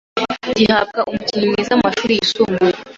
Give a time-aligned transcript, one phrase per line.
[0.57, 2.73] gihabwa umukinnyi mwiza mu mashuri yisumbuye